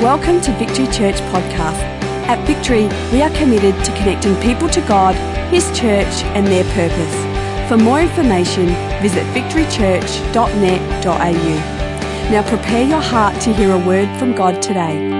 [0.00, 1.78] Welcome to Victory Church Podcast.
[2.26, 5.14] At Victory, we are committed to connecting people to God,
[5.52, 7.68] His church, and their purpose.
[7.68, 8.68] For more information,
[9.02, 12.30] visit victorychurch.net.au.
[12.30, 15.10] Now prepare your heart to hear a word from God today.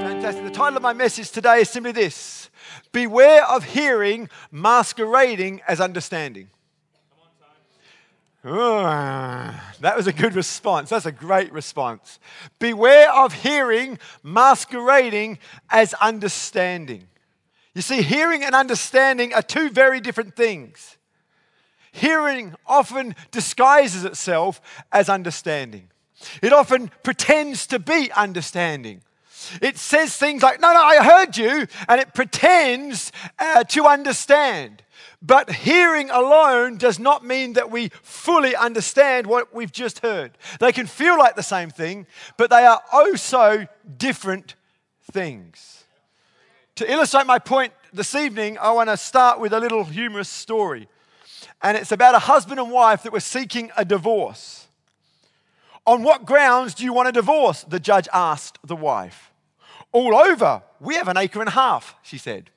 [0.00, 0.44] Fantastic.
[0.44, 2.48] The title of my message today is simply this
[2.92, 6.48] Beware of hearing masquerading as understanding.
[9.80, 10.90] That was a good response.
[10.90, 12.18] That's a great response.
[12.58, 15.38] Beware of hearing masquerading
[15.70, 17.06] as understanding.
[17.74, 20.96] You see, hearing and understanding are two very different things.
[21.92, 24.60] Hearing often disguises itself
[24.92, 25.88] as understanding,
[26.42, 29.02] it often pretends to be understanding.
[29.62, 34.82] It says things like, No, no, I heard you, and it pretends uh, to understand.
[35.22, 40.38] But hearing alone does not mean that we fully understand what we've just heard.
[40.60, 42.06] They can feel like the same thing,
[42.38, 43.66] but they are oh so
[43.98, 44.54] different
[45.12, 45.84] things.
[46.76, 50.88] To illustrate my point this evening, I want to start with a little humorous story.
[51.62, 54.68] And it's about a husband and wife that were seeking a divorce.
[55.86, 57.64] On what grounds do you want a divorce?
[57.64, 59.30] The judge asked the wife.
[59.92, 62.48] All over, we have an acre and a half, she said.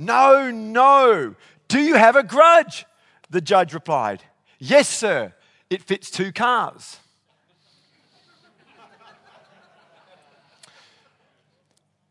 [0.00, 1.34] No, no.
[1.68, 2.86] Do you have a grudge?
[3.28, 4.22] The judge replied,
[4.58, 5.34] Yes, sir.
[5.68, 6.96] It fits two cars.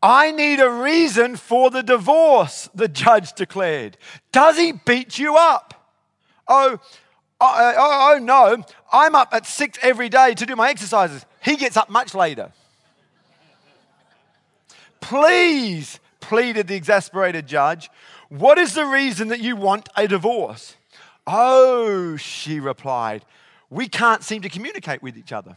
[0.00, 3.98] I need a reason for the divorce, the judge declared.
[4.30, 5.92] Does he beat you up?
[6.46, 6.78] Oh,
[7.40, 11.26] oh, oh, oh, no, I'm up at six every day to do my exercises.
[11.42, 12.52] He gets up much later.
[15.00, 17.90] Please, pleaded the exasperated judge,
[18.28, 20.76] what is the reason that you want a divorce?
[21.26, 23.24] Oh, she replied,
[23.68, 25.56] we can't seem to communicate with each other.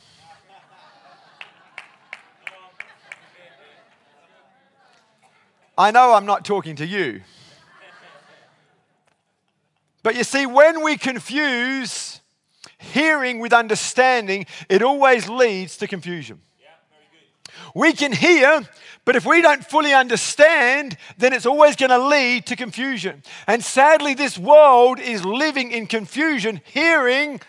[5.77, 7.21] I know I'm not talking to you.
[10.03, 12.21] But you see, when we confuse
[12.77, 16.41] hearing with understanding, it always leads to confusion.
[17.75, 18.61] We can hear,
[19.05, 23.23] but if we don't fully understand, then it's always going to lead to confusion.
[23.47, 27.41] And sadly, this world is living in confusion, hearing,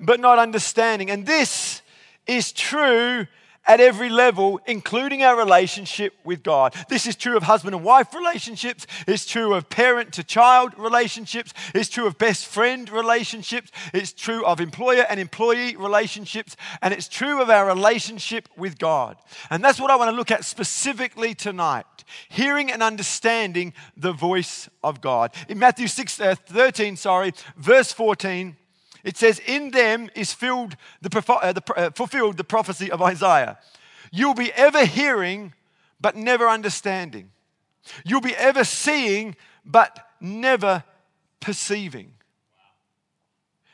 [0.00, 1.10] but not understanding.
[1.10, 1.82] And this
[2.26, 3.26] is true
[3.68, 6.74] at every level, including our relationship with God.
[6.88, 11.52] This is true of husband and wife relationships, it's true of parent to child relationships,
[11.74, 17.08] it's true of best friend relationships, it's true of employer and employee relationships, and it's
[17.08, 19.16] true of our relationship with God.
[19.50, 21.84] And that's what I want to look at specifically tonight
[22.28, 25.34] hearing and understanding the voice of God.
[25.48, 28.56] In Matthew 6, uh, 13, sorry, verse 14,
[29.04, 33.58] it says, In them is filled the, uh, the, uh, fulfilled the prophecy of Isaiah.
[34.10, 35.52] You'll be ever hearing,
[36.00, 37.30] but never understanding.
[38.04, 40.84] You'll be ever seeing, but never
[41.40, 42.12] perceiving.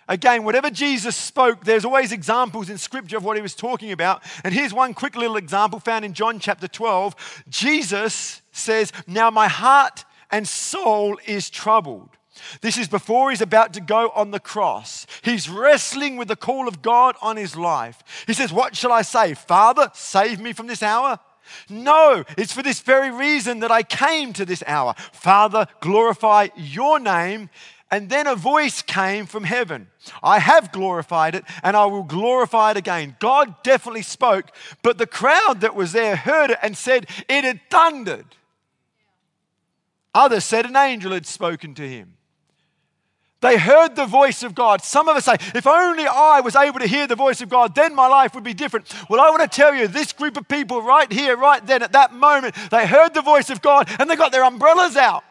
[0.06, 4.22] Again, whatever Jesus spoke, there's always examples in scripture of what he was talking about.
[4.44, 7.44] And here's one quick little example found in John chapter 12.
[7.48, 12.10] Jesus says, Now my heart and soul is troubled.
[12.60, 15.06] This is before he's about to go on the cross.
[15.22, 18.02] He's wrestling with the call of God on his life.
[18.26, 19.34] He says, What shall I say?
[19.34, 21.18] Father, save me from this hour?
[21.68, 24.94] No, it's for this very reason that I came to this hour.
[25.12, 27.50] Father, glorify your name.
[27.90, 29.88] And then a voice came from heaven.
[30.22, 33.14] I have glorified it and I will glorify it again.
[33.20, 34.50] God definitely spoke,
[34.82, 38.26] but the crowd that was there heard it and said it had thundered.
[40.14, 42.14] Others said an angel had spoken to him.
[43.40, 44.82] They heard the voice of God.
[44.82, 47.74] Some of us say, if only I was able to hear the voice of God,
[47.74, 48.92] then my life would be different.
[49.10, 51.92] Well, I want to tell you, this group of people right here, right then, at
[51.92, 55.24] that moment, they heard the voice of God and they got their umbrellas out.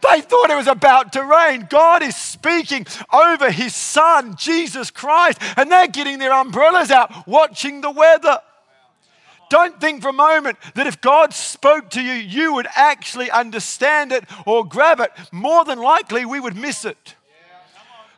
[0.00, 1.66] They thought it was about to rain.
[1.68, 7.80] God is speaking over his son, Jesus Christ, and they're getting their umbrellas out, watching
[7.80, 8.38] the weather.
[9.50, 14.12] Don't think for a moment that if God spoke to you, you would actually understand
[14.12, 15.10] it or grab it.
[15.32, 17.14] More than likely, we would miss it.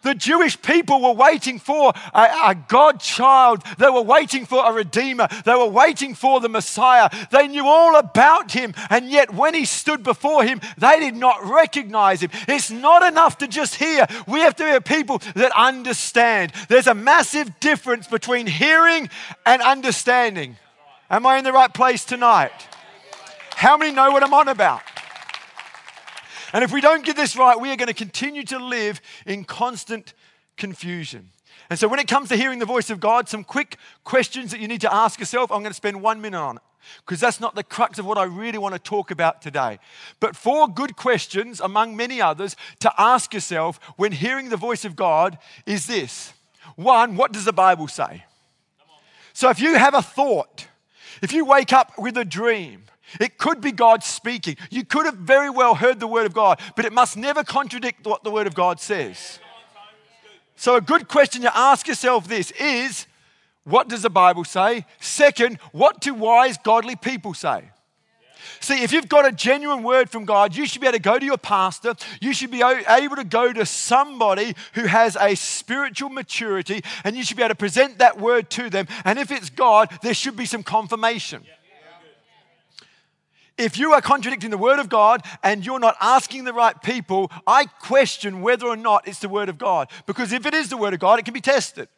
[0.02, 3.62] The Jewish people were waiting for a, a, God child.
[3.78, 5.28] They were waiting for a Redeemer.
[5.44, 7.10] They were waiting for the Messiah.
[7.30, 8.74] They knew all about him.
[8.88, 12.30] And yet, when he stood before him, they did not recognize him.
[12.48, 14.06] It's not enough to just hear.
[14.26, 16.52] We have to be a people that understand.
[16.68, 19.10] There's a massive difference between hearing
[19.44, 20.56] and understanding.
[21.10, 22.52] Am I in the right place tonight?
[23.54, 24.80] How many know what I'm on about?
[26.52, 29.44] And if we don't get this right, we are going to continue to live in
[29.44, 30.14] constant
[30.56, 31.30] confusion.
[31.68, 34.60] And so, when it comes to hearing the voice of God, some quick questions that
[34.60, 36.62] you need to ask yourself, I'm going to spend one minute on it
[37.04, 39.78] because that's not the crux of what I really want to talk about today.
[40.18, 44.96] But four good questions, among many others, to ask yourself when hearing the voice of
[44.96, 46.32] God is this
[46.76, 48.24] one, what does the Bible say?
[49.32, 50.66] So, if you have a thought,
[51.22, 52.84] if you wake up with a dream,
[53.18, 54.56] it could be God speaking.
[54.70, 58.06] You could have very well heard the word of God, but it must never contradict
[58.06, 59.38] what the word of God says.
[60.56, 63.06] So, a good question to ask yourself this is
[63.64, 64.84] what does the Bible say?
[65.00, 67.70] Second, what do wise, godly people say?
[68.60, 71.18] See, if you've got a genuine word from God, you should be able to go
[71.18, 71.94] to your pastor.
[72.20, 77.22] You should be able to go to somebody who has a spiritual maturity, and you
[77.22, 78.86] should be able to present that word to them.
[79.04, 81.44] And if it's God, there should be some confirmation.
[83.60, 87.30] If you are contradicting the word of God and you're not asking the right people,
[87.46, 89.90] I question whether or not it's the word of God.
[90.06, 91.88] Because if it is the word of God, it can be tested.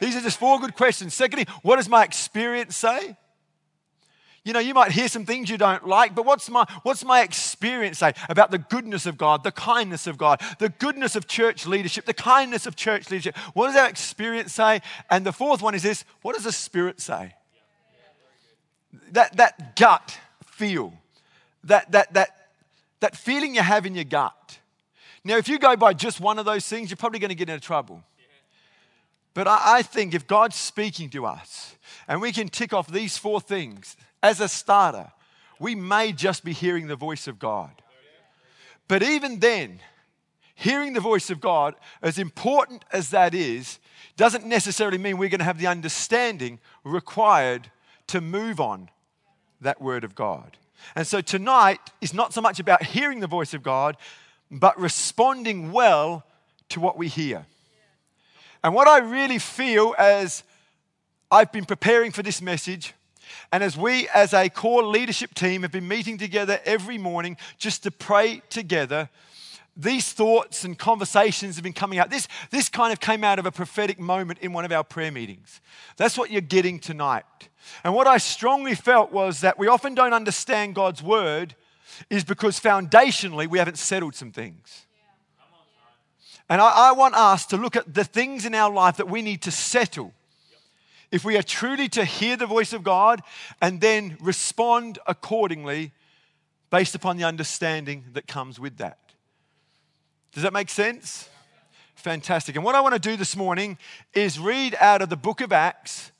[0.00, 1.14] These are just four good questions.
[1.14, 3.16] Secondly, what does my experience say?
[4.44, 7.22] You know, you might hear some things you don't like, but what's my, what's my
[7.22, 11.64] experience say about the goodness of God, the kindness of God, the goodness of church
[11.64, 13.36] leadership, the kindness of church leadership?
[13.54, 14.82] What does our experience say?
[15.08, 17.36] And the fourth one is this what does the Spirit say?
[19.12, 20.18] That, that gut
[20.52, 20.92] feel,
[21.64, 22.48] that, that, that,
[23.00, 24.58] that feeling you have in your gut.
[25.24, 27.48] Now, if you go by just one of those things, you're probably going to get
[27.48, 28.02] into trouble.
[29.34, 31.74] But I, I think if God's speaking to us
[32.06, 35.10] and we can tick off these four things as a starter,
[35.58, 37.70] we may just be hearing the voice of God.
[38.88, 39.80] But even then,
[40.54, 43.78] hearing the voice of God, as important as that is,
[44.16, 47.70] doesn't necessarily mean we're going to have the understanding required
[48.08, 48.90] to move on
[49.62, 50.56] that word of God.
[50.94, 53.96] And so tonight is not so much about hearing the voice of God,
[54.50, 56.24] but responding well
[56.70, 57.46] to what we hear.
[58.64, 60.42] And what I really feel as
[61.30, 62.94] I've been preparing for this message,
[63.50, 67.82] and as we, as a core leadership team, have been meeting together every morning just
[67.84, 69.08] to pray together,
[69.76, 72.10] these thoughts and conversations have been coming out.
[72.10, 75.10] This, this kind of came out of a prophetic moment in one of our prayer
[75.10, 75.60] meetings.
[75.96, 77.24] That's what you're getting tonight.
[77.84, 81.54] And what I strongly felt was that we often don't understand God's word
[82.10, 84.86] is because foundationally we haven't settled some things.
[86.48, 89.22] And I, I, want us to look at the things in our life that we
[89.22, 90.12] need to settle.
[91.10, 93.22] If we are truly to hear the voice of God
[93.60, 95.92] and then respond accordingly
[96.70, 98.98] based upon the understanding that comes with that.
[100.32, 101.28] Does that make sense?
[101.94, 102.56] Fantastic.
[102.56, 103.78] And what I want to do this morning
[104.14, 106.11] is read out of the book of Acts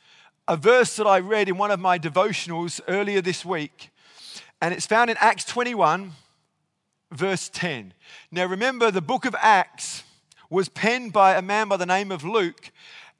[0.52, 3.88] a verse that I read in one of my devotionals earlier this week.
[4.60, 6.12] And it's found in Acts 21,
[7.10, 7.94] verse 10.
[8.30, 10.04] Now, remember, the book of Acts
[10.50, 12.70] was penned by a man by the name of Luke.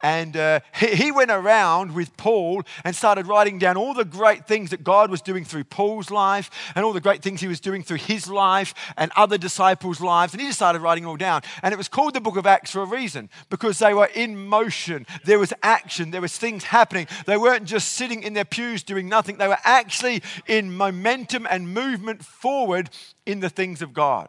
[0.03, 4.71] And uh, he, went around with Paul and started writing down all the great things
[4.71, 7.83] that God was doing through Paul's life and all the great things he was doing
[7.83, 10.33] through his life and other disciples' lives.
[10.33, 11.43] And he just started writing it all down.
[11.63, 14.37] And it was called the book of Acts for a reason because they were in
[14.37, 15.07] motion.
[15.25, 17.07] There was action, there was things happening.
[17.27, 21.73] They weren't just sitting in their pews doing nothing, they were actually in momentum and
[21.73, 22.91] movement forward
[23.27, 24.29] in the things of God.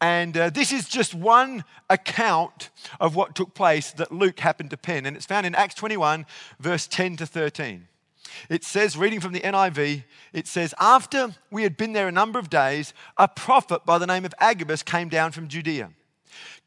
[0.00, 2.70] And uh, this is just one account
[3.00, 5.06] of what took place that Luke happened to pen.
[5.06, 6.26] And it's found in Acts 21,
[6.58, 7.88] verse 10 to 13.
[8.48, 12.38] It says, reading from the NIV, it says, After we had been there a number
[12.38, 15.90] of days, a prophet by the name of Agabus came down from Judea.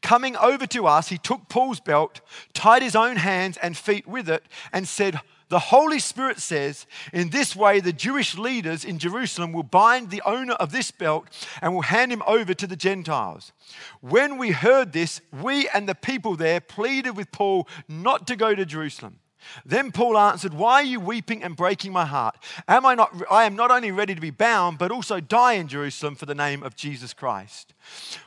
[0.00, 2.20] Coming over to us, he took Paul's belt,
[2.54, 7.30] tied his own hands and feet with it, and said, the Holy Spirit says, in
[7.30, 11.28] this way, the Jewish leaders in Jerusalem will bind the owner of this belt
[11.62, 13.52] and will hand him over to the Gentiles.
[14.00, 18.54] When we heard this, we and the people there pleaded with Paul not to go
[18.54, 19.20] to Jerusalem.
[19.64, 22.36] Then Paul answered, Why are you weeping and breaking my heart?
[22.66, 25.68] Am I not I am not only ready to be bound, but also die in
[25.68, 27.72] Jerusalem for the name of Jesus Christ.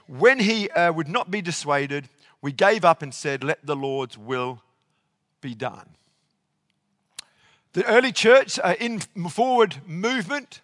[0.07, 2.09] When he uh, would not be dissuaded,
[2.41, 4.61] we gave up and said, Let the Lord's will
[5.41, 5.95] be done.
[7.73, 10.59] The early church are in forward movement.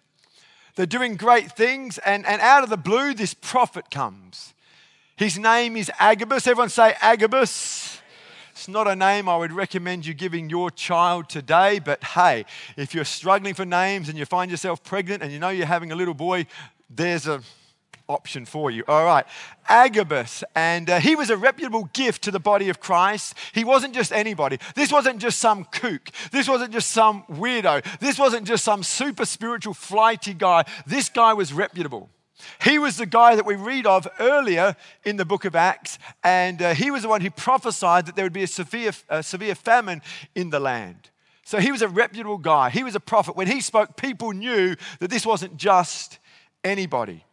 [0.76, 4.52] They're doing great things, and, and out of the blue, this prophet comes.
[5.16, 6.46] His name is Agabus.
[6.46, 8.00] Everyone say Agabus.
[8.52, 12.44] It's not a name I would recommend you giving your child today, but hey,
[12.76, 15.92] if you're struggling for names and you find yourself pregnant and you know you're having
[15.92, 16.46] a little boy,
[16.90, 17.40] there's a
[18.08, 18.84] option for you.
[18.88, 19.26] All right.
[19.68, 23.34] Agabus, and uh, he was a reputable gift to the body of Christ.
[23.52, 24.58] He wasn't just anybody.
[24.74, 26.10] This wasn't just some kook.
[26.32, 27.84] This wasn't just some weirdo.
[28.00, 30.64] This wasn't just some super spiritual, flighty guy.
[30.86, 32.08] This guy was reputable.
[32.62, 36.62] He was the guy that we read of earlier in the book of Acts, and
[36.62, 39.54] uh, he was the one who prophesied that there would be a severe, a severe
[39.54, 40.02] famine
[40.34, 41.10] in the land.
[41.44, 42.70] So he was a reputable guy.
[42.70, 43.34] He was a prophet.
[43.34, 46.18] When he spoke, people knew that this wasn't just
[46.62, 47.24] anybody.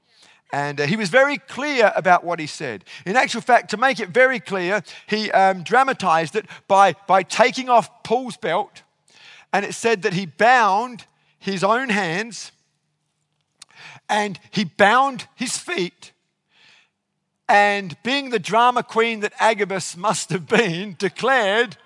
[0.51, 2.85] And uh, he was very clear about what he said.
[3.05, 7.67] In actual fact, to make it very clear, he um, dramatized it by, by taking
[7.67, 8.83] off Paul's belt,
[9.51, 11.05] and it said that he bound
[11.39, 12.51] his own hands
[14.09, 16.11] and he bound his feet.
[17.47, 21.77] And being the drama queen that Agabus must have been, declared,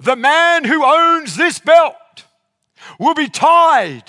[0.00, 1.94] The man who owns this belt
[2.98, 4.04] will be tied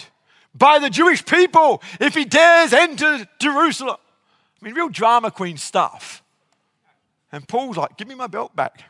[0.59, 3.97] by the Jewish people if he dares enter Jerusalem.
[4.61, 6.21] I mean, real drama queen stuff.
[7.31, 8.83] And Paul's like, Give me my belt back.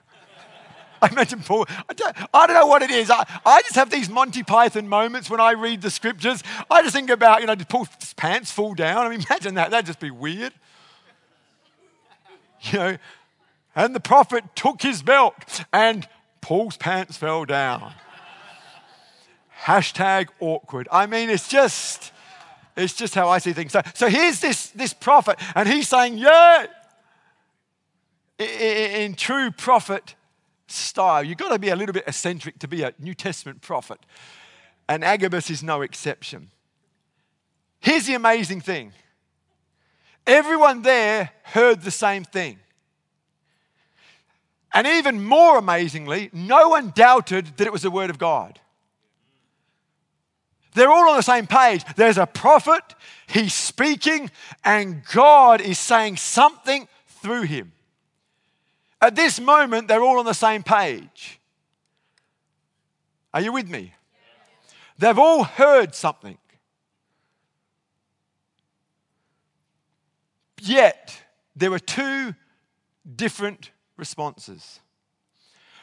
[1.01, 3.09] I imagine Paul, I don't, I don't know what it is.
[3.09, 6.43] I, I just have these Monty Python moments when I read the scriptures.
[6.69, 9.05] I just think about, you know, did Paul's pants fall down?
[9.05, 9.71] I mean, imagine that.
[9.71, 10.53] That'd just be weird.
[12.61, 12.97] You know,
[13.75, 16.05] and the prophet took his belt and
[16.41, 17.93] Paul's pants fell down.
[19.63, 20.87] Hashtag awkward.
[20.91, 22.11] I mean, it's just,
[22.77, 23.71] it's just how I see things.
[23.71, 26.65] So, so here's this, this prophet, and he's saying, Yeah,
[28.37, 30.15] in, in true prophet
[30.67, 31.23] style.
[31.23, 33.99] You've got to be a little bit eccentric to be a New Testament prophet.
[34.87, 36.49] And Agabus is no exception.
[37.79, 38.93] Here's the amazing thing
[40.25, 42.59] everyone there heard the same thing.
[44.71, 48.59] And even more amazingly, no one doubted that it was the Word of God.
[50.73, 51.83] They're all on the same page.
[51.95, 52.83] There's a prophet,
[53.27, 54.29] he's speaking,
[54.63, 57.71] and God is saying something through him.
[59.01, 61.39] At this moment, they're all on the same page.
[63.33, 63.93] Are you with me?
[64.97, 66.38] They've all heard something.
[70.61, 71.21] Yet,
[71.55, 72.35] there were two
[73.15, 74.79] different responses.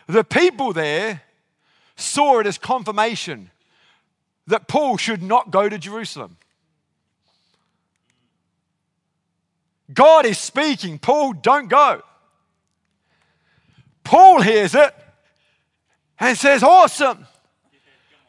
[0.07, 1.23] The people there
[1.97, 3.50] saw it as confirmation
[4.47, 6.37] that Paul should not go to Jerusalem.
[9.93, 12.03] God is speaking, Paul, don't go.
[14.05, 14.95] Paul hears it
[16.19, 17.26] and says, Awesome,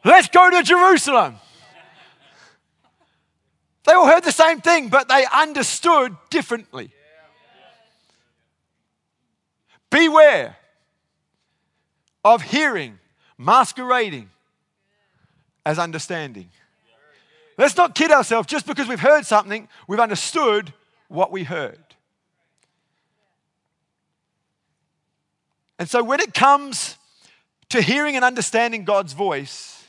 [0.04, 1.36] let's go to Jerusalem.
[3.84, 6.90] They all heard the same thing, but they understood differently.
[9.88, 10.56] Beware
[12.22, 12.98] of hearing
[13.38, 14.28] masquerading
[15.68, 16.48] as understanding.
[17.58, 20.72] Let's not kid ourselves just because we've heard something, we've understood
[21.08, 21.78] what we heard.
[25.78, 26.96] And so when it comes
[27.68, 29.84] to hearing and understanding God's voice,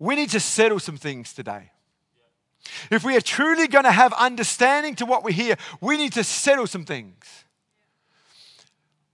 [0.00, 1.70] we need to settle some things today.
[2.90, 6.24] If we are truly going to have understanding to what we hear, we need to
[6.24, 7.44] settle some things.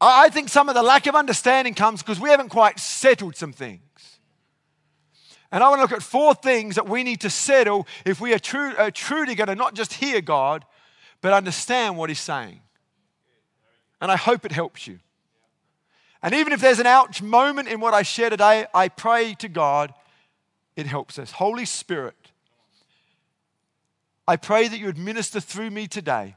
[0.00, 3.52] I think some of the lack of understanding comes because we haven't quite settled some
[3.52, 3.82] things.
[5.52, 8.32] And I want to look at four things that we need to settle if we
[8.32, 10.64] are, true, are truly going to not just hear God,
[11.20, 12.60] but understand what He's saying.
[14.00, 15.00] And I hope it helps you.
[16.22, 19.48] And even if there's an ouch moment in what I share today, I pray to
[19.48, 19.92] God
[20.76, 21.32] it helps us.
[21.32, 22.30] Holy Spirit,
[24.26, 26.36] I pray that you would minister through me today,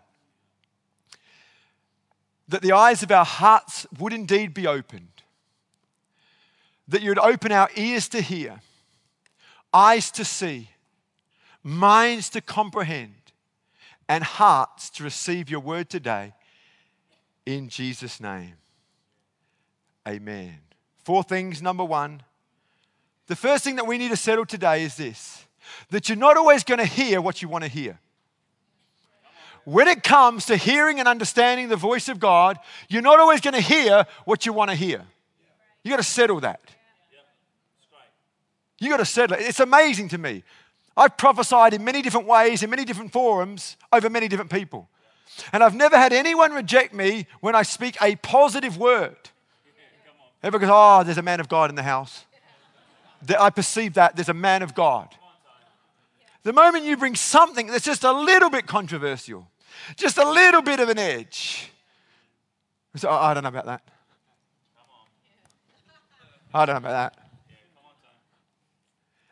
[2.48, 5.22] that the eyes of our hearts would indeed be opened,
[6.88, 8.62] that you would open our ears to hear,
[9.74, 10.70] eyes to see,
[11.64, 13.16] minds to comprehend,
[14.08, 16.34] and hearts to receive your word today.
[17.46, 18.56] In Jesus' name.
[20.08, 20.60] Amen.
[21.04, 21.62] Four things.
[21.62, 22.24] Number one,
[23.28, 25.46] the first thing that we need to settle today is this
[25.90, 27.98] that you're not always going to hear what you want to hear.
[29.64, 33.54] When it comes to hearing and understanding the voice of God, you're not always going
[33.54, 35.02] to hear what you want to hear.
[35.84, 36.60] You've got to settle that.
[38.84, 39.44] You got to settle it.
[39.44, 40.44] It's amazing to me.
[40.98, 44.90] I've prophesied in many different ways, in many different forums, over many different people.
[45.54, 49.16] And I've never had anyone reject me when I speak a positive word.
[50.44, 52.26] Everyone goes, Oh, there's a man of God in the house.
[53.40, 55.16] I perceive that there's a man of God.
[56.44, 59.48] The moment you bring something that's just a little bit controversial,
[59.96, 61.72] just a little bit of an edge,
[63.06, 63.82] oh, I don't know about that.
[66.54, 67.23] I don't know about that.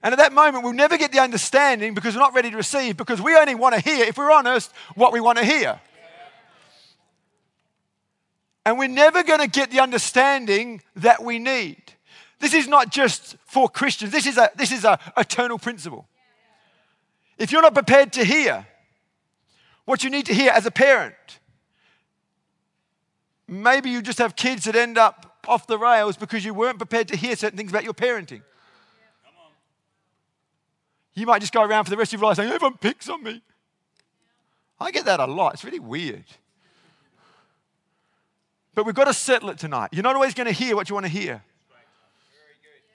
[0.04, 2.98] And at that moment, we'll never get the understanding because we're not ready to receive,
[2.98, 5.80] because we only want to hear, if we're honest, what we want to hear.
[8.66, 11.82] And we're never going to get the understanding that we need.
[12.40, 16.08] This is not just for Christians, this is a this is a eternal principle.
[17.38, 18.66] If you're not prepared to hear,
[19.86, 21.16] what you need to hear as a parent.
[23.48, 27.08] Maybe you just have kids that end up off the rails because you weren't prepared
[27.10, 28.42] to hear certain things about your parenting.
[31.22, 33.22] You might just go around for the rest of your life saying, Everyone picks on
[33.22, 33.44] me.
[34.80, 35.54] I get that a lot.
[35.54, 36.24] It's really weird.
[38.74, 39.90] But we've got to settle it tonight.
[39.92, 41.44] You're not always going to hear what you want to hear.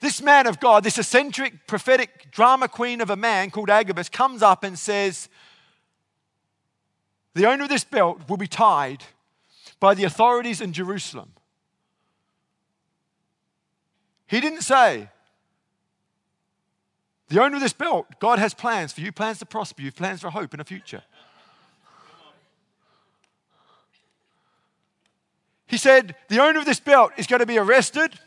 [0.01, 4.41] This man of God, this eccentric prophetic drama queen of a man called Agabus, comes
[4.41, 5.29] up and says,
[7.33, 9.05] The owner of this belt will be tied
[9.79, 11.31] by the authorities in Jerusalem.
[14.27, 15.07] He didn't say,
[17.29, 20.21] the owner of this belt, God has plans for you, plans to prosper you, plans
[20.21, 21.03] for hope and a future.
[25.65, 28.17] He said, the owner of this belt is going to be arrested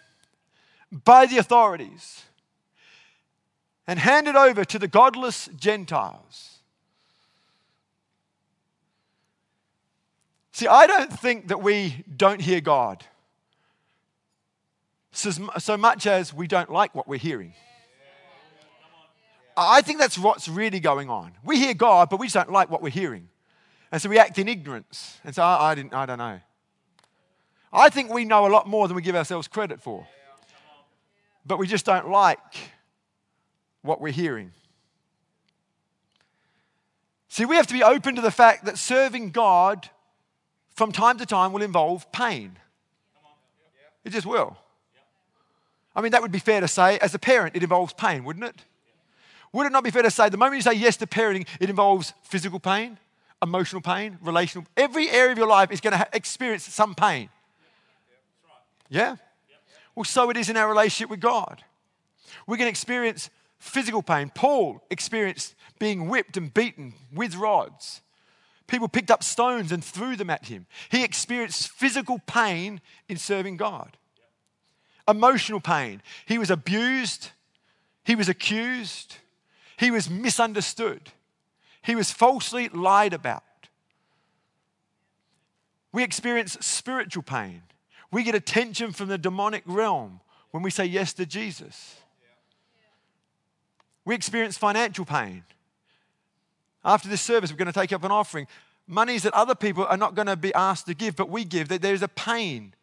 [0.92, 2.24] by the authorities
[3.86, 6.58] and handed over to the godless Gentiles.
[10.52, 13.04] See, I don't think that we don't hear God
[15.12, 17.54] so, so much as we don't like what we're hearing.
[19.62, 21.32] I think that's what's really going on.
[21.44, 23.28] We hear God, but we just don't like what we're hearing.
[23.92, 25.18] And so we act in ignorance.
[25.24, 26.40] And so I, I, didn't, I don't know.
[27.72, 30.06] I think we know a lot more than we give ourselves credit for.
[31.44, 32.38] But we just don't like
[33.82, 34.52] what we're hearing.
[37.28, 39.90] See, we have to be open to the fact that serving God
[40.74, 42.58] from time to time will involve pain.
[44.04, 44.56] It just will.
[45.94, 46.98] I mean, that would be fair to say.
[46.98, 48.64] As a parent, it involves pain, wouldn't it?
[49.52, 51.70] Would it not be fair to say the moment you say yes to parenting, it
[51.70, 52.98] involves physical pain,
[53.42, 54.66] emotional pain, relational?
[54.76, 57.28] Every area of your life is going to experience some pain.
[58.88, 59.16] Yeah?
[59.94, 61.62] Well, so it is in our relationship with God.
[62.46, 64.30] We're going to experience physical pain.
[64.34, 68.02] Paul experienced being whipped and beaten with rods.
[68.66, 70.66] People picked up stones and threw them at him.
[70.90, 73.96] He experienced physical pain in serving God
[75.10, 76.02] emotional pain.
[76.26, 77.30] He was abused,
[78.04, 79.16] he was accused,
[79.80, 81.00] he was misunderstood,
[81.80, 83.42] he was falsely lied about.
[85.90, 87.62] We experience spiritual pain.
[88.12, 91.96] We get attention from the demonic realm when we say yes to Jesus.
[94.04, 95.44] We experience financial pain.
[96.84, 98.48] After this service, we're going to take up an offering.
[98.86, 101.68] Monies that other people are not going to be asked to give, but we give.
[101.68, 102.74] There's a pain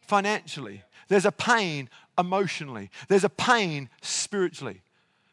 [0.00, 0.82] financially.
[1.06, 2.90] There's a pain emotionally.
[3.06, 4.82] There's a pain spiritually.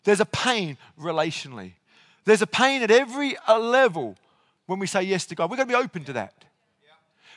[0.08, 1.74] There's a pain relationally.
[2.24, 4.16] There's a pain at every uh, level
[4.66, 5.50] when we say yes to God.
[5.50, 6.46] We've got to be open to that.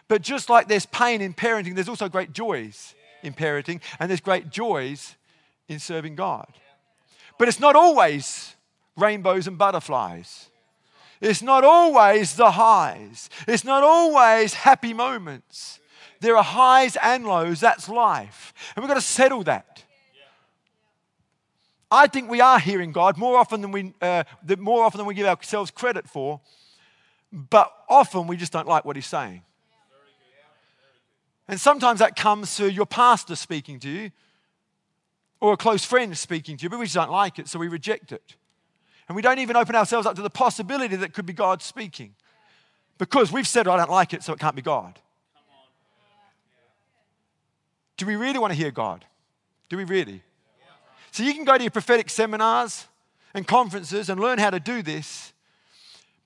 [0.07, 4.21] But just like there's pain in parenting, there's also great joys in parenting, and there's
[4.21, 5.17] great joys
[5.67, 6.47] in serving God.
[7.41, 8.55] But it's not always
[8.97, 10.49] rainbows and butterflies.
[11.21, 13.31] It's not always the highs.
[13.49, 15.81] It's not always happy moments.
[16.21, 17.59] There are highs and lows.
[17.59, 18.55] That's life.
[18.77, 19.83] And we've got to settle that.
[21.91, 24.25] I think we are hearing God more often than we, uh,
[24.59, 26.41] more often than we give ourselves credit for,
[27.33, 29.43] but often we just don't like what He's saying.
[31.49, 34.11] And sometimes that comes through your pastor speaking to you
[35.41, 37.67] or a close friend speaking to you, but we just don't like it, so we
[37.67, 38.37] reject it.
[39.09, 42.15] And we don't even open ourselves up to the possibility that could be God speaking
[42.99, 45.01] because we've said, I don't like it, so it can't be God.
[47.97, 49.05] Do we really want to hear God?
[49.69, 50.23] Do we really?
[51.11, 52.87] So you can go to your prophetic seminars
[53.35, 55.33] and conferences and learn how to do this,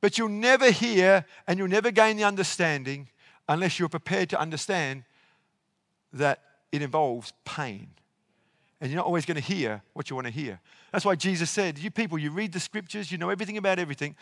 [0.00, 3.08] but you'll never hear and you'll never gain the understanding
[3.48, 5.04] unless you're prepared to understand
[6.12, 6.40] that
[6.72, 7.88] it involves pain.
[8.80, 10.60] And you're not always going to hear what you want to hear.
[10.92, 14.14] That's why Jesus said, You people, you read the scriptures, you know everything about everything,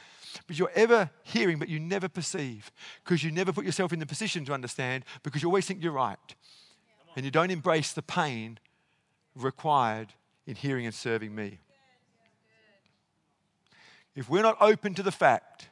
[0.46, 2.70] but you're ever hearing, but you never perceive
[3.03, 5.92] because you never put yourself in the position to understand because you always think you're
[5.92, 6.18] right
[7.16, 8.59] and you don't embrace the pain
[9.35, 10.09] required
[10.47, 11.59] in hearing and serving me.
[14.15, 15.69] If we're not open to the fact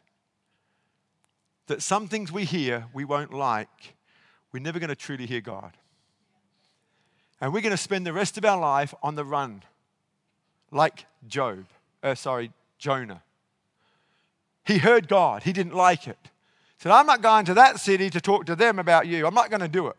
[1.67, 3.95] that some things we hear we won't like,
[4.53, 5.77] we're never going to truly hear God.
[7.41, 9.63] And we're going to spend the rest of our life on the run,
[10.71, 11.67] like Job,
[12.03, 13.23] uh, sorry, Jonah.
[14.65, 16.19] He heard God, he didn't like it.
[16.23, 19.27] He said, I'm not going to that city to talk to them about you.
[19.27, 19.97] I'm not going to do it.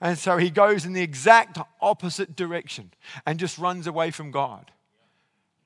[0.00, 2.92] And so he goes in the exact opposite direction
[3.26, 4.70] and just runs away from God.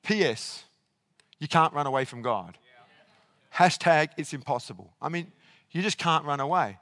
[0.01, 0.63] P.S.
[1.39, 2.57] You can't run away from God.
[3.55, 4.93] Hashtag it's impossible.
[5.01, 5.31] I mean,
[5.71, 6.79] you just can't run away.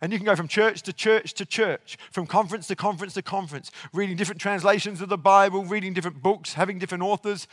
[0.00, 3.22] And you can go from church to church to church, from conference to conference to
[3.22, 7.48] conference, reading different translations of the Bible, reading different books, having different authors.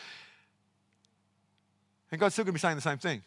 [2.11, 3.23] And God's still going to be saying the same thing.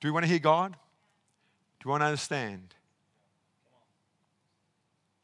[0.00, 0.76] Do we want to hear God?
[1.86, 2.74] Do we want to understand?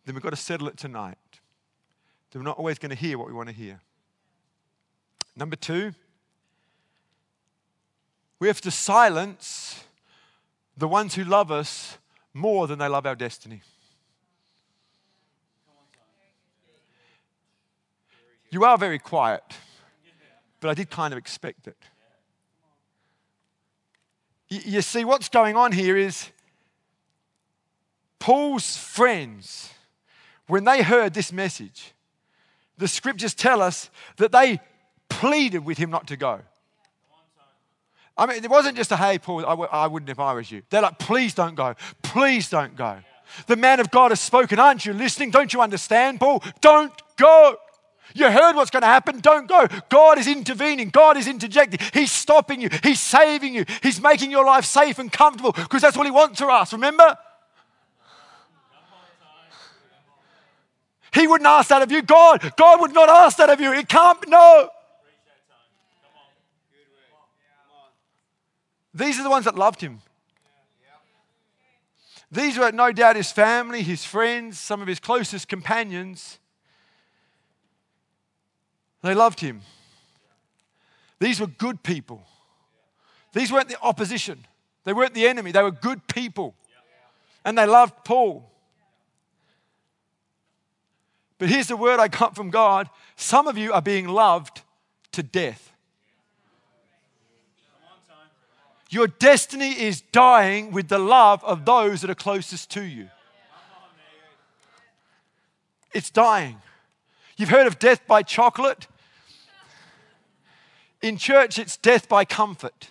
[0.04, 1.18] Then we've got to settle it tonight.
[2.30, 3.80] Then we're not always going to hear what we want to hear.
[5.34, 5.92] Number two,
[8.38, 9.82] we have to silence
[10.76, 11.98] the ones who love us
[12.32, 13.62] more than they love our destiny.
[18.52, 19.42] You are very quiet,
[20.60, 21.76] but I did kind of expect it.
[24.48, 26.30] You see, what's going on here is
[28.22, 29.68] Paul's friends,
[30.46, 31.92] when they heard this message,
[32.78, 34.60] the scriptures tell us that they
[35.08, 36.38] pleaded with him not to go.
[38.16, 40.52] I mean, it wasn't just a, hey, Paul, I w- I wouldn't if I was
[40.52, 40.62] you.
[40.70, 41.74] They're like, please don't go.
[42.02, 42.98] Please don't go.
[43.48, 44.60] The man of God has spoken.
[44.60, 45.32] Aren't you listening?
[45.32, 46.44] Don't you understand, Paul?
[46.60, 47.56] Don't go.
[48.14, 49.18] You heard what's going to happen.
[49.18, 49.66] Don't go.
[49.88, 50.90] God is intervening.
[50.90, 51.80] God is interjecting.
[51.92, 52.68] He's stopping you.
[52.84, 53.64] He's saving you.
[53.82, 56.72] He's making your life safe and comfortable because that's what He wants for us.
[56.72, 57.16] Remember?
[61.14, 62.02] He wouldn't ask that of you.
[62.02, 63.72] God, God would not ask that of you.
[63.72, 64.70] It can't, no.
[68.94, 70.00] These are the ones that loved him.
[72.30, 76.38] These were no doubt his family, his friends, some of his closest companions.
[79.02, 79.60] They loved him.
[81.18, 82.24] These were good people.
[83.34, 84.46] These weren't the opposition,
[84.84, 86.54] they weren't the enemy, they were good people.
[87.44, 88.51] And they loved Paul.
[91.42, 94.62] But here's the word I got from God some of you are being loved
[95.10, 95.72] to death.
[98.90, 103.08] Your destiny is dying with the love of those that are closest to you.
[105.92, 106.62] It's dying.
[107.36, 108.86] You've heard of death by chocolate?
[111.00, 112.90] In church, it's death by comfort.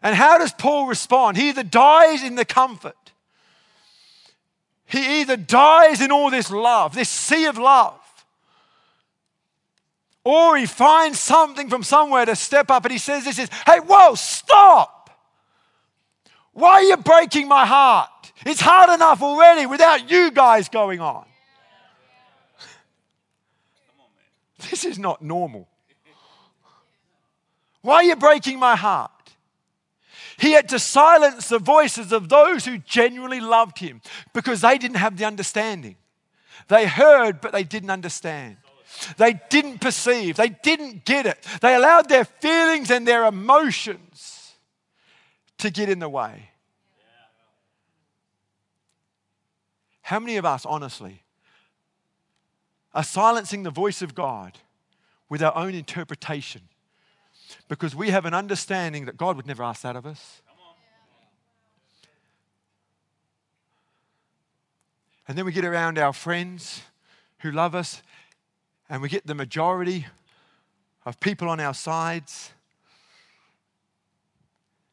[0.00, 1.36] And how does Paul respond?
[1.36, 2.94] He either dies in the comfort,
[4.90, 8.00] he either dies in all this love, this sea of love,
[10.24, 13.78] or he finds something from somewhere to step up and he says, This is, hey,
[13.78, 15.10] whoa, stop!
[16.52, 18.32] Why are you breaking my heart?
[18.44, 21.24] It's hard enough already without you guys going on.
[24.70, 25.68] This is not normal.
[27.80, 29.10] Why are you breaking my heart?
[30.40, 34.00] He had to silence the voices of those who genuinely loved him
[34.32, 35.96] because they didn't have the understanding.
[36.68, 38.56] They heard, but they didn't understand.
[39.18, 40.36] They didn't perceive.
[40.36, 41.46] They didn't get it.
[41.60, 44.54] They allowed their feelings and their emotions
[45.58, 46.48] to get in the way.
[50.00, 51.22] How many of us, honestly,
[52.94, 54.56] are silencing the voice of God
[55.28, 56.62] with our own interpretation
[57.68, 60.42] because we have an understanding that God would never ask that of us?
[65.28, 66.82] And then we get around our friends
[67.38, 68.02] who love us
[68.88, 70.06] and we get the majority
[71.06, 72.50] of people on our sides.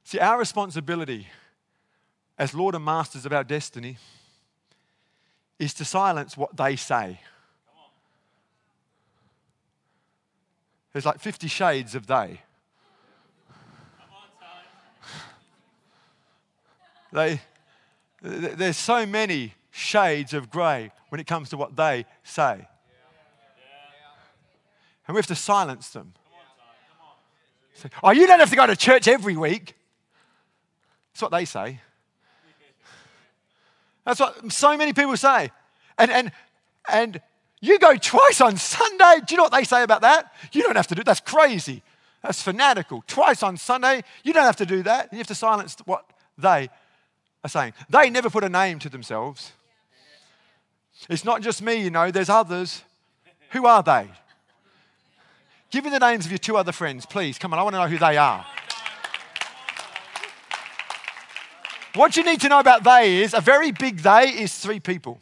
[0.03, 1.27] See, our responsibility
[2.37, 3.97] as Lord and Masters of our destiny
[5.57, 7.19] is to silence what they say.
[10.93, 12.41] There's like 50 shades of they.
[17.11, 17.41] They
[18.21, 22.67] there's so many shades of grey when it comes to what they say.
[25.07, 26.13] And we have to silence them.
[27.73, 29.75] Say, oh, you don't have to go to church every week.
[31.13, 31.79] That's what they say.
[34.03, 35.51] That's what so many people say.
[35.97, 36.31] And, and,
[36.89, 37.21] and
[37.61, 39.19] you go twice on Sunday.
[39.25, 40.33] Do you know what they say about that?
[40.51, 41.05] You don't have to do that.
[41.05, 41.83] That's crazy.
[42.23, 43.03] That's fanatical.
[43.05, 44.03] Twice on Sunday.
[44.23, 45.09] You don't have to do that.
[45.11, 46.03] You have to silence what
[46.37, 46.69] they
[47.47, 47.73] are saying.
[47.89, 49.51] They never put a name to themselves.
[51.10, 52.83] It's not just me, you know, there's others.
[53.51, 54.10] Who are they?
[55.69, 57.38] Give me the names of your two other friends, please.
[57.38, 58.45] Come on, I want to know who they are.
[61.95, 65.19] What you need to know about they is a very big they is three people.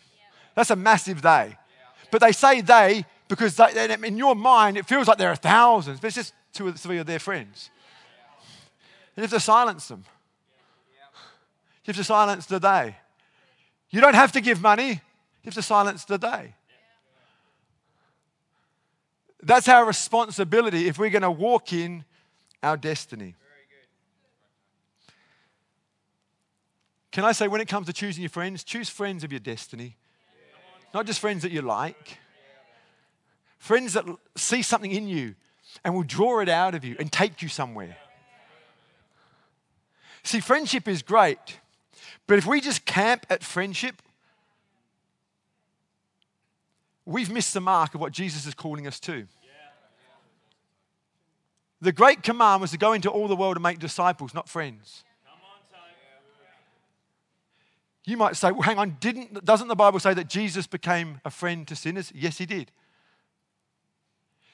[0.55, 1.57] That's a massive they.
[2.11, 5.99] But they say they because they, in your mind it feels like there are thousands,
[5.99, 7.69] but it's just two or three of their friends.
[9.15, 10.03] You have to silence them.
[11.85, 12.95] You have to silence the they.
[13.91, 16.55] You don't have to give money, you have to silence the they.
[19.43, 22.03] That's our responsibility if we're going to walk in
[22.63, 23.35] our destiny.
[27.11, 29.95] Can I say, when it comes to choosing your friends, choose friends of your destiny,
[30.93, 32.17] not just friends that you like.
[33.59, 35.35] Friends that see something in you
[35.83, 37.95] and will draw it out of you and take you somewhere.
[40.23, 41.59] See, friendship is great,
[42.27, 44.01] but if we just camp at friendship,
[47.05, 49.27] we've missed the mark of what Jesus is calling us to.
[51.81, 55.03] The great command was to go into all the world and make disciples, not friends.
[58.05, 61.31] You might say, well, hang on, didn't, doesn't the Bible say that Jesus became a
[61.31, 62.11] friend to sinners?
[62.13, 62.71] Yes, he did.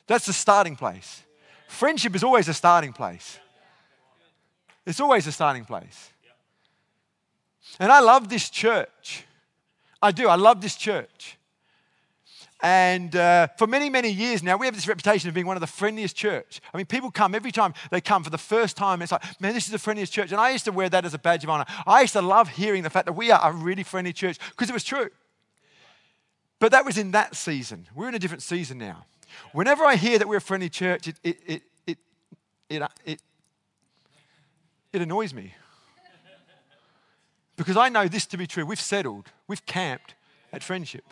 [0.07, 1.23] That's the starting place.
[1.67, 3.39] Friendship is always a starting place.
[4.85, 6.11] It's always a starting place.
[7.79, 9.25] And I love this church.
[10.01, 10.27] I do.
[10.27, 11.37] I love this church.
[12.63, 15.61] And uh, for many, many years now, we have this reputation of being one of
[15.61, 16.61] the friendliest church.
[16.73, 19.01] I mean, people come every time they come for the first time.
[19.01, 20.31] It's like, man, this is the friendliest church.
[20.31, 21.65] And I used to wear that as a badge of honor.
[21.87, 24.69] I used to love hearing the fact that we are a really friendly church because
[24.69, 25.09] it was true.
[26.59, 27.87] But that was in that season.
[27.95, 29.05] We're in a different season now.
[29.53, 31.97] Whenever I hear that we're a friendly church, it, it, it, it,
[32.69, 33.21] it, it,
[34.93, 35.55] it annoys me.
[37.61, 38.65] Because I know this to be true.
[38.65, 40.15] We've settled, we've camped
[40.51, 41.03] at friendship.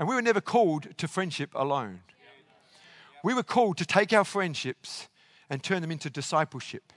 [0.00, 2.00] And we were never called to friendship alone.
[3.22, 5.06] We were called to take our friendships
[5.48, 6.92] and turn them into discipleship.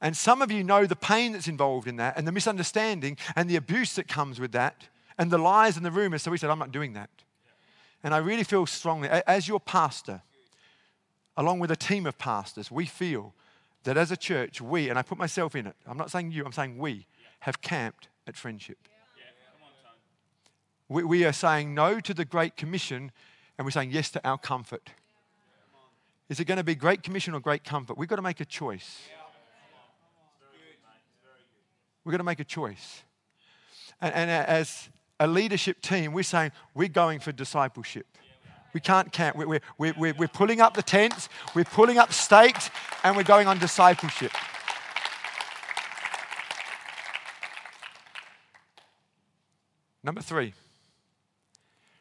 [0.00, 3.50] And some of you know the pain that's involved in that, and the misunderstanding, and
[3.50, 6.22] the abuse that comes with that, and the lies and the rumors.
[6.22, 7.10] So we said, I'm not doing that.
[8.02, 10.22] And I really feel strongly, as your pastor,
[11.36, 13.34] along with a team of pastors, we feel
[13.84, 16.44] that as a church, we, and I put myself in it, I'm not saying you,
[16.44, 17.06] I'm saying we,
[17.40, 18.78] have camped at friendship.
[20.88, 23.10] We, we are saying no to the Great Commission
[23.58, 24.90] and we're saying yes to our comfort.
[26.28, 27.98] Is it going to be Great Commission or Great Comfort?
[27.98, 29.00] We've got to make a choice.
[32.04, 33.02] We've got to make a choice.
[34.00, 34.88] And, and as
[35.20, 38.06] a leadership team, we're saying we're going for discipleship.
[38.72, 39.36] We can't camp.
[39.36, 42.70] We're, we're, we're, we're pulling up the tents, we're pulling up stakes,
[43.04, 44.32] and we're going on discipleship.
[50.04, 50.54] Number three,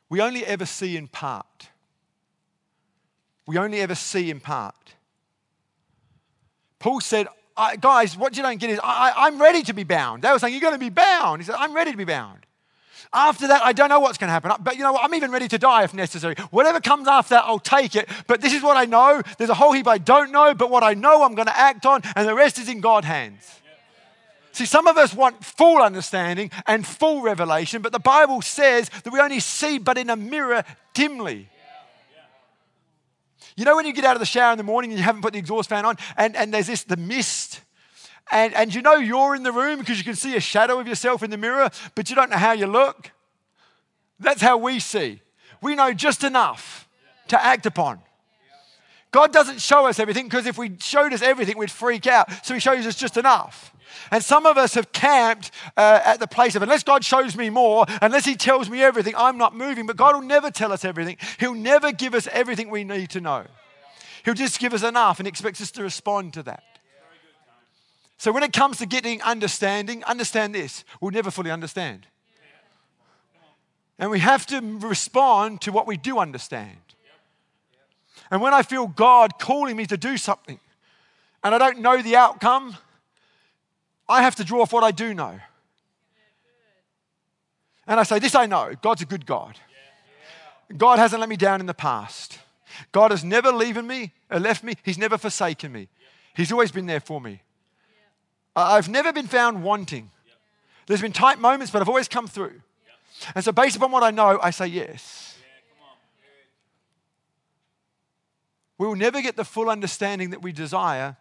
[0.10, 1.70] we only ever see in part.
[3.46, 4.76] We only ever see in part.
[6.80, 7.28] Paul said,
[7.80, 10.24] Guys, what you don't get is I, am ready to be bound.
[10.24, 11.42] They were saying, You're going to be bound.
[11.42, 12.46] He said, I'm ready to be bound.
[13.14, 14.52] After that, I don't know what's going to happen.
[14.62, 15.04] But you know what?
[15.04, 16.36] I'm even ready to die if necessary.
[16.50, 18.10] Whatever comes after that, I'll take it.
[18.28, 19.22] But this is what I know.
[19.38, 21.86] There's a whole heap I don't know, but what I know, I'm going to act
[21.86, 23.62] on, and the rest is in God's hands.
[24.54, 29.12] See, some of us want full understanding and full revelation, but the Bible says that
[29.12, 31.48] we only see but in a mirror dimly.
[33.56, 35.22] You know, when you get out of the shower in the morning and you haven't
[35.22, 37.62] put the exhaust fan on, and, and there's this, the mist,
[38.30, 40.88] and, and you know you're in the room because you can see a shadow of
[40.88, 43.12] yourself in the mirror, but you don't know how you look.
[44.20, 45.22] That's how we see.
[45.62, 46.88] We know just enough
[47.30, 48.00] to act upon.
[49.12, 52.30] God doesn't show us everything because if we showed us everything, we'd freak out.
[52.46, 53.74] So He shows us just enough.
[54.10, 57.50] And some of us have camped uh, at the place of, unless God shows me
[57.50, 59.86] more, unless He tells me everything, I'm not moving.
[59.86, 61.18] But God will never tell us everything.
[61.40, 63.46] He'll never give us everything we need to know.
[64.24, 66.64] He'll just give us enough and expects us to respond to that.
[68.22, 72.06] So when it comes to getting understanding, understand this we'll never fully understand.
[73.98, 76.78] And we have to respond to what we do understand.
[78.30, 80.60] And when I feel God calling me to do something
[81.44, 82.78] and I don't know the outcome,
[84.08, 85.40] I have to draw off what I do know.
[87.88, 89.58] And I say, This I know God's a good God.
[90.78, 92.38] God hasn't let me down in the past.
[92.92, 94.76] God has never leaving me left me.
[94.84, 95.88] He's never forsaken me.
[96.36, 97.42] He's always been there for me.
[98.56, 100.10] I've never been found wanting.
[100.88, 102.62] There's been tight moments, but I've always come through.
[103.36, 105.38] And so, based upon what I know, I say yes.
[108.78, 111.16] We will never get the full understanding that we desire.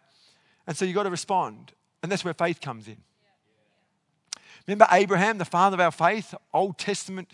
[0.65, 1.71] And so, you've got to respond.
[2.01, 2.97] And that's where faith comes in.
[4.67, 7.31] Remember Abraham, the father of our faith, Old Testament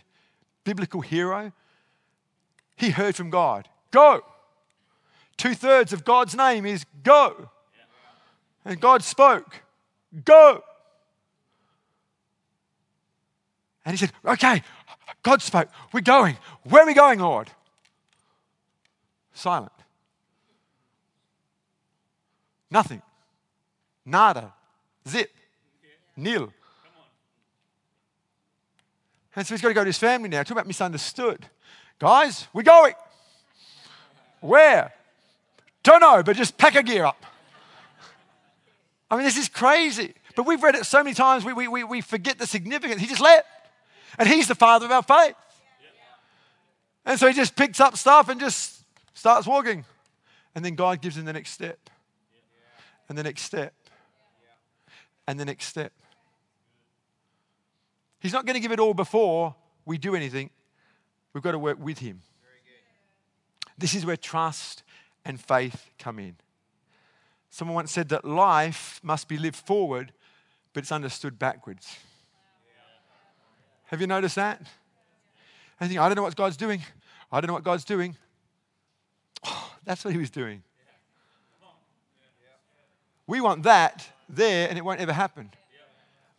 [0.64, 1.54] biblical hero?
[2.76, 4.22] He heard from God go.
[5.38, 7.50] Two thirds of God's name is go.
[8.66, 9.64] And God spoke.
[10.24, 10.64] Go.
[13.86, 14.64] And he said, Okay,
[15.24, 15.70] God spoke.
[15.94, 16.38] We're going.
[16.64, 17.50] Where are we going, Lord?
[19.34, 19.72] Silent.
[22.70, 23.02] Nothing.
[24.06, 24.54] Nada.
[25.08, 25.32] Zip.
[26.16, 26.52] Nil.
[29.36, 30.42] And so he's got to go to his family now.
[30.42, 31.46] Talk about misunderstood.
[32.00, 32.94] Guys, we're going.
[34.42, 34.92] Where?
[35.84, 37.24] Don't know, but just pack a gear up.
[39.10, 40.14] I mean, this is crazy.
[40.36, 43.02] But we've read it so many times, we, we, we, we forget the significance.
[43.02, 43.48] He just left.
[44.20, 45.36] And he's the father of our faith.
[47.06, 49.86] And so he just picks up stuff and just starts walking.
[50.56, 51.90] And then God gives him the next step,
[53.08, 53.74] and the next step,
[55.28, 55.94] and the next step.
[58.20, 60.50] He's not going to give it all before we do anything.
[61.34, 62.24] We've got to work with him.
[63.78, 64.84] This is where trust
[65.24, 66.38] and faith come in.
[67.50, 70.12] Someone once said that life must be lived forward,
[70.74, 71.98] but it's understood backwards.
[73.86, 74.62] Have you noticed that?
[75.80, 76.82] I think, I don't know what God's doing.
[77.32, 78.18] I don't know what God's doing.
[79.46, 80.64] Oh, that's what he was doing.
[83.26, 85.52] We want that there, and it won't ever happen.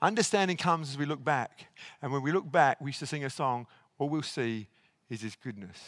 [0.00, 1.66] Understanding comes as we look back.
[2.00, 3.66] And when we look back, we used to sing a song,
[3.98, 4.68] all we'll see
[5.10, 5.78] is his goodness.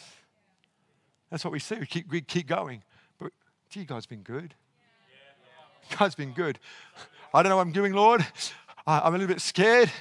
[1.29, 1.75] That's what we see.
[1.75, 2.83] We keep, we keep going.
[3.17, 3.31] But
[3.69, 4.53] gee, God's been good.
[5.97, 6.59] God's been good.
[7.33, 8.25] I don't know what I'm doing, Lord.
[8.87, 9.91] I'm a little bit scared,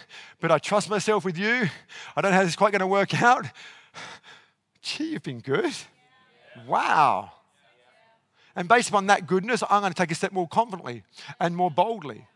[0.40, 1.68] but I trust myself with you.
[2.16, 3.46] I don't know how this is quite going to work out.
[4.82, 5.72] Gee, you've been good.
[6.66, 7.32] Wow.
[8.56, 11.04] And based upon that goodness, I'm going to take a step more confidently
[11.38, 12.26] and more boldly.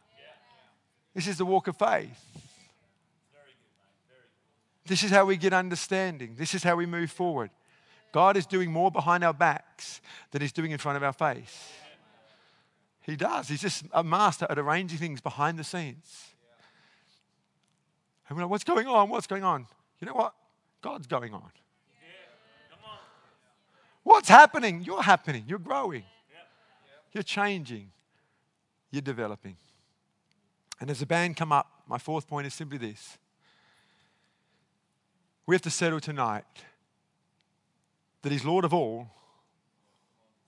[1.14, 2.20] This is the walk of faith.
[4.86, 6.34] This is how we get understanding.
[6.36, 7.50] This is how we move forward.
[8.12, 11.72] God is doing more behind our backs than He's doing in front of our face.
[13.04, 13.48] He does.
[13.48, 16.34] He's just a master at arranging things behind the scenes.
[18.28, 19.10] And we're like, what's going on?
[19.10, 19.66] What's going on?
[20.00, 20.34] You know what?
[20.80, 21.50] God's going on.
[24.02, 24.82] What's happening?
[24.82, 25.44] You're happening.
[25.46, 26.04] You're growing.
[27.12, 27.90] You're changing.
[28.90, 29.56] You're developing.
[30.80, 33.18] And as the band come up, my fourth point is simply this.
[35.46, 36.44] We have to settle tonight
[38.22, 39.08] that He's Lord of all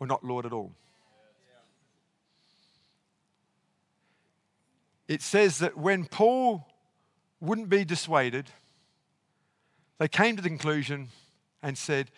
[0.00, 0.72] or not Lord at all.
[5.08, 6.66] It says that when Paul
[7.40, 8.50] wouldn't be dissuaded,
[9.98, 11.08] they came to the conclusion
[11.62, 12.10] and said,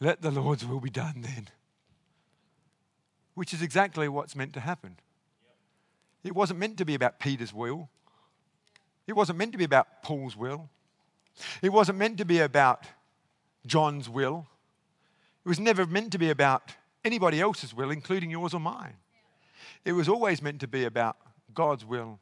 [0.00, 1.48] Let the Lord's will be done then.
[3.34, 4.96] Which is exactly what's meant to happen.
[6.24, 7.88] It wasn't meant to be about Peter's will,
[9.06, 10.68] it wasn't meant to be about Paul's will,
[11.62, 12.84] it wasn't meant to be about
[13.66, 14.46] John's will.
[15.44, 16.72] It was never meant to be about
[17.04, 18.94] anybody else's will, including yours or mine.
[19.84, 21.16] It was always meant to be about
[21.54, 22.18] God's will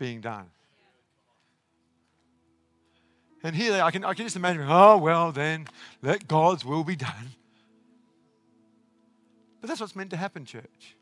[0.00, 0.46] being done.
[3.44, 5.68] And here I can, I can just imagine, oh, well, then
[6.02, 7.30] let God's will be done.
[9.60, 10.96] But that's what's meant to happen, church.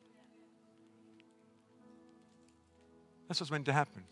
[3.28, 4.02] That's what's meant to happen.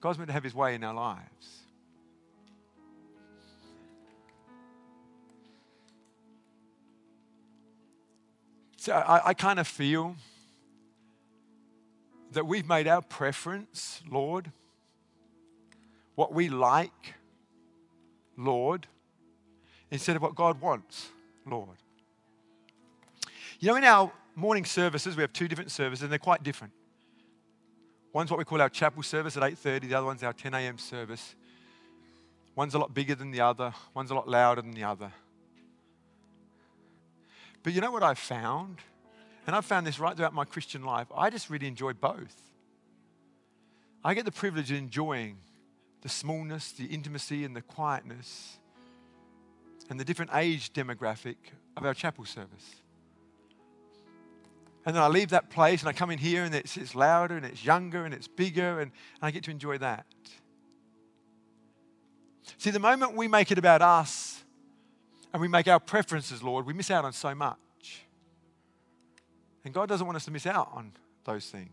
[0.00, 1.64] God's meant to have his way in our lives.
[8.76, 10.14] So I, I kind of feel
[12.34, 14.50] that we've made our preference, Lord,
[16.14, 17.14] what we like,
[18.36, 18.86] Lord,
[19.90, 21.08] instead of what God wants,
[21.46, 21.76] Lord.
[23.58, 26.72] You know, in our morning services, we have two different services, and they're quite different.
[28.12, 30.78] One's what we call our chapel service at 8:30, the other one's our 10 a.m.
[30.78, 31.34] service.
[32.54, 35.12] One's a lot bigger than the other, one's a lot louder than the other.
[37.62, 38.78] But you know what I've found?
[39.46, 41.06] And I've found this right throughout my Christian life.
[41.14, 42.34] I just really enjoy both.
[44.02, 45.38] I get the privilege of enjoying
[46.02, 48.58] the smallness, the intimacy, and the quietness,
[49.88, 51.36] and the different age demographic
[51.76, 52.76] of our chapel service.
[54.86, 57.36] And then I leave that place and I come in here and it's, it's louder
[57.36, 60.04] and it's younger and it's bigger, and, and I get to enjoy that.
[62.58, 64.44] See, the moment we make it about us
[65.32, 67.56] and we make our preferences, Lord, we miss out on so much.
[69.64, 70.92] And God doesn't want us to miss out on
[71.24, 71.70] those things.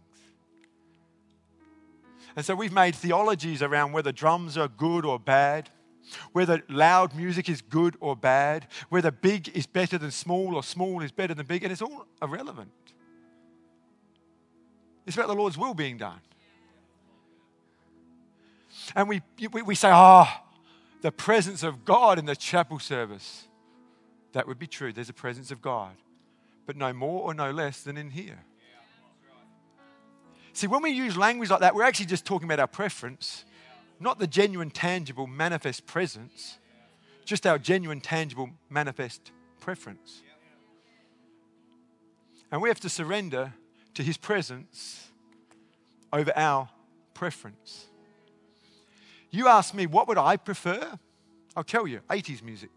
[2.35, 5.69] And so we've made theologies around whether drums are good or bad,
[6.31, 11.01] whether loud music is good or bad, whether big is better than small or small
[11.01, 12.71] is better than big, and it's all irrelevant.
[15.05, 16.21] It's about the Lord's will being done.
[18.95, 20.27] And we, we, we say, oh,
[21.01, 23.47] the presence of God in the chapel service.
[24.33, 24.93] That would be true.
[24.93, 25.93] There's a presence of God,
[26.65, 28.43] but no more or no less than in here.
[30.53, 33.45] See, when we use language like that, we're actually just talking about our preference,
[33.99, 36.57] not the genuine, tangible, manifest presence,
[37.25, 40.21] just our genuine, tangible, manifest preference.
[42.51, 43.53] And we have to surrender
[43.93, 45.07] to His presence
[46.11, 46.69] over our
[47.13, 47.87] preference.
[49.29, 50.99] You ask me, what would I prefer?
[51.55, 52.71] I'll tell you 80s music.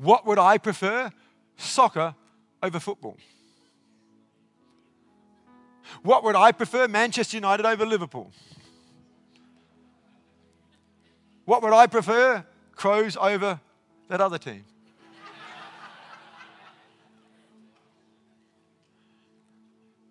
[0.00, 1.10] What would I prefer?
[1.58, 2.14] Soccer
[2.62, 3.18] over football.
[6.02, 6.88] What would I prefer?
[6.88, 8.32] Manchester United over Liverpool.
[11.44, 12.46] What would I prefer?
[12.74, 13.60] Crows over
[14.08, 14.64] that other team.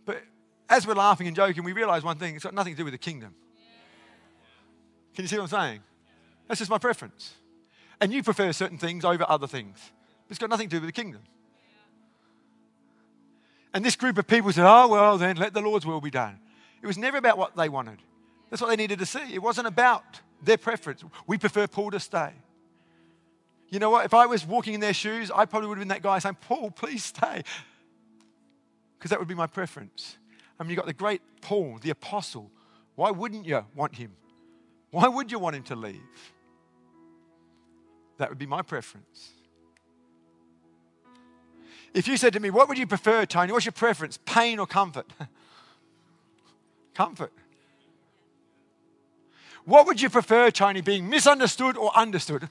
[0.06, 0.22] but
[0.70, 2.94] as we're laughing and joking, we realize one thing it's got nothing to do with
[2.94, 3.34] the kingdom.
[5.16, 5.80] Can you see what I'm saying?
[6.48, 7.34] That's just my preference.
[8.02, 9.91] And you prefer certain things over other things.
[10.30, 11.22] It's got nothing to do with the kingdom.
[13.74, 16.39] And this group of people said, Oh, well, then let the Lord's will be done.
[16.82, 18.00] It was never about what they wanted.
[18.50, 19.34] That's what they needed to see.
[19.34, 21.04] It wasn't about their preference.
[21.28, 22.32] We prefer Paul to stay.
[23.70, 24.06] You know what?
[24.06, 26.38] If I was walking in their shoes, I probably would have been that guy saying,
[26.41, 27.43] Paul, please stay.
[28.97, 30.18] Because that would be my preference.
[30.60, 32.50] I mean, you've got the great Paul, the apostle.
[32.95, 34.14] Why wouldn't you want him?
[34.91, 36.02] Why would you want him to leave?
[38.20, 39.32] That would be my preference.
[41.93, 43.51] If you said to me, What would you prefer, Tony?
[43.51, 45.07] What's your preference, pain or comfort?
[46.93, 47.32] comfort.
[49.63, 52.49] What would you prefer, Tony, being misunderstood or understood?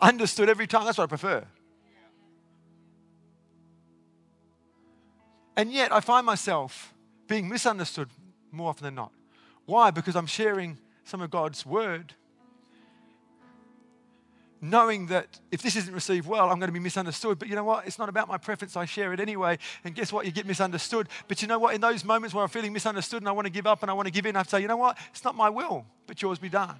[0.00, 0.86] Understood every time.
[0.86, 1.44] That's what I prefer.
[5.54, 6.94] And yet, I find myself
[7.28, 8.08] being misunderstood
[8.50, 9.12] more often than not.
[9.66, 9.90] Why?
[9.90, 12.14] Because I'm sharing some of God's word
[14.62, 17.38] knowing that if this isn't received well, I'm going to be misunderstood.
[17.38, 17.84] But you know what?
[17.84, 18.76] It's not about my preference.
[18.76, 19.58] I share it anyway.
[19.84, 20.24] And guess what?
[20.24, 21.08] You get misunderstood.
[21.26, 21.74] But you know what?
[21.74, 23.94] In those moments where I'm feeling misunderstood and I want to give up and I
[23.94, 24.96] want to give in, I have to say, you know what?
[25.10, 26.76] It's not my will, but yours be done.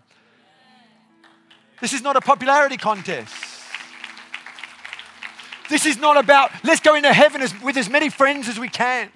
[1.80, 3.34] This is not a popularity contest.
[5.68, 8.68] This is not about let's go into heaven as, with as many friends as we
[8.68, 9.10] can.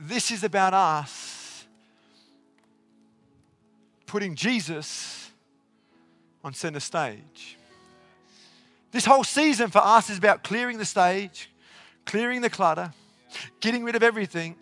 [0.00, 1.33] This is about us
[4.14, 5.28] putting Jesus
[6.44, 7.58] on center stage.
[8.92, 11.50] This whole season for us is about clearing the stage,
[12.06, 12.92] clearing the clutter,
[13.58, 14.54] getting rid of everything,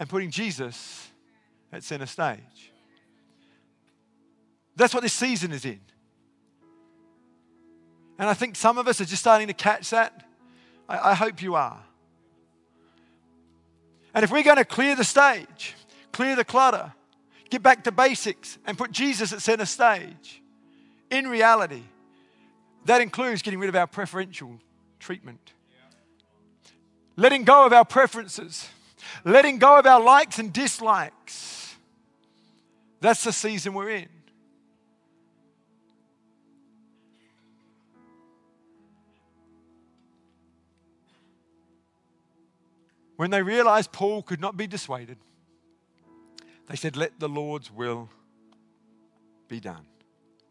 [0.00, 1.08] and putting Jesus
[1.72, 2.72] at center stage.
[4.74, 5.78] That's what this season is in.
[8.18, 10.26] And I think some of us are just starting to catch that.
[10.88, 11.80] I, I hope you are.
[14.12, 15.76] And if we're going to clear the stage,
[16.10, 16.92] clear the clutter,
[17.54, 20.42] Get back to basics and put Jesus at center stage.
[21.08, 21.84] In reality,
[22.84, 24.58] that includes getting rid of our preferential
[24.98, 25.52] treatment,
[27.14, 28.68] letting go of our preferences,
[29.24, 31.76] letting go of our likes and dislikes.
[33.00, 34.08] That's the season we're in.
[43.14, 45.18] When they realized Paul could not be dissuaded,
[46.68, 48.08] they said, Let the Lord's will
[49.48, 49.86] be done.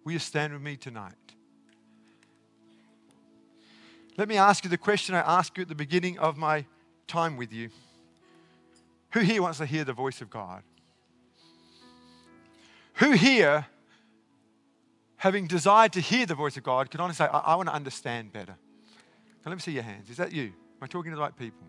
[0.04, 1.14] Will you stand with me tonight?
[4.18, 6.66] Let me ask you the question I asked you at the beginning of my
[7.08, 7.70] time with you.
[9.12, 10.64] Who here wants to hear the voice of God?
[12.96, 13.66] Who here,
[15.18, 17.76] having desired to hear the voice of God, can honestly say, I, I want to
[17.76, 18.56] understand better?
[19.44, 20.10] Now, let me see your hands.
[20.10, 20.46] Is that you?
[20.46, 21.68] Am I talking to the right people?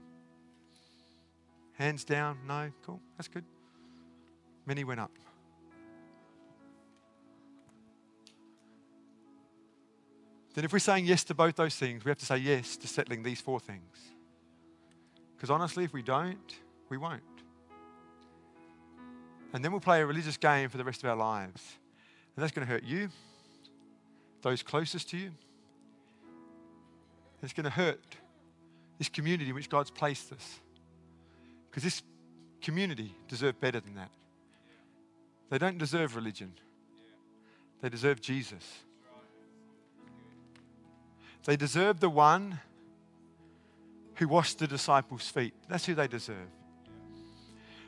[1.75, 2.39] Hands down?
[2.47, 2.71] No?
[2.85, 3.01] Cool.
[3.17, 3.45] That's good.
[4.67, 5.11] Many went up.
[10.55, 12.87] Then, if we're saying yes to both those things, we have to say yes to
[12.87, 13.97] settling these four things.
[15.37, 16.55] Because honestly, if we don't,
[16.89, 17.23] we won't.
[19.53, 21.63] And then we'll play a religious game for the rest of our lives.
[22.37, 23.09] And that's going to hurt you,
[24.43, 25.31] those closest to you.
[27.43, 28.01] It's going to hurt
[28.99, 30.61] this community in which God's placed us.
[31.69, 32.03] Because this
[32.63, 34.11] community deserve better than that.
[35.51, 36.53] They don't deserve religion,
[37.81, 38.65] they deserve Jesus.
[41.45, 42.59] They deserve the one
[44.15, 45.53] who washed the disciples' feet.
[45.69, 46.49] That's who they deserve.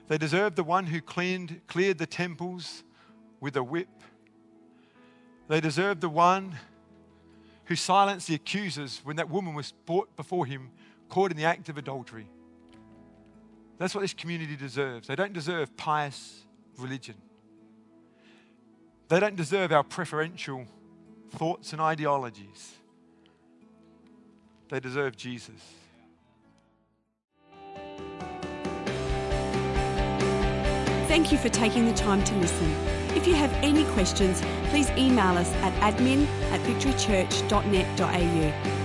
[0.08, 2.84] They deserve the one who cleaned, cleared the temples
[3.40, 3.88] with a whip.
[5.48, 6.56] They deserve the one
[7.64, 10.70] who silenced the accusers when that woman was brought before him,
[11.08, 12.28] caught in the act of adultery.
[13.78, 15.08] That's what this community deserves.
[15.08, 16.44] They don't deserve pious
[16.78, 17.16] religion.
[19.08, 20.66] They don't deserve our preferential
[21.30, 22.74] thoughts and ideologies.
[24.68, 25.62] They deserve Jesus.
[31.06, 32.68] Thank you for taking the time to listen.
[33.16, 38.75] If you have any questions, please email us at admin at victorychurch.net.au.